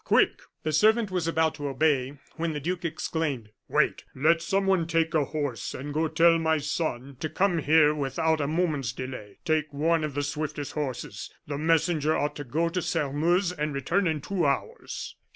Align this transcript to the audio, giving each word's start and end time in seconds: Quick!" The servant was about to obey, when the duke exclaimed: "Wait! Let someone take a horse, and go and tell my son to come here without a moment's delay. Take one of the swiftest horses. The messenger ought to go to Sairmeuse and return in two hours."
Quick!" 0.03 0.41
The 0.63 0.71
servant 0.71 1.11
was 1.11 1.27
about 1.27 1.53
to 1.53 1.67
obey, 1.67 2.17
when 2.35 2.53
the 2.53 2.59
duke 2.59 2.83
exclaimed: 2.83 3.51
"Wait! 3.67 4.03
Let 4.15 4.41
someone 4.41 4.87
take 4.87 5.13
a 5.13 5.25
horse, 5.25 5.75
and 5.75 5.93
go 5.93 6.05
and 6.05 6.15
tell 6.15 6.39
my 6.39 6.57
son 6.57 7.17
to 7.19 7.29
come 7.29 7.59
here 7.59 7.93
without 7.93 8.41
a 8.41 8.47
moment's 8.47 8.93
delay. 8.93 9.37
Take 9.45 9.71
one 9.71 10.03
of 10.03 10.15
the 10.15 10.23
swiftest 10.23 10.71
horses. 10.71 11.31
The 11.45 11.59
messenger 11.59 12.17
ought 12.17 12.35
to 12.37 12.43
go 12.43 12.67
to 12.69 12.81
Sairmeuse 12.81 13.51
and 13.51 13.75
return 13.75 14.07
in 14.07 14.21
two 14.21 14.43
hours." 14.43 15.15